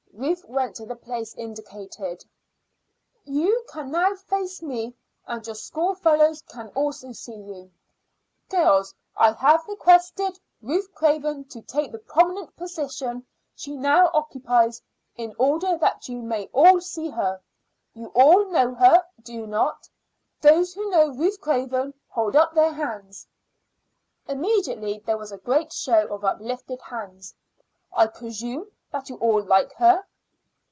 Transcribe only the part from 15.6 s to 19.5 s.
that you may all see her. You all know her, do you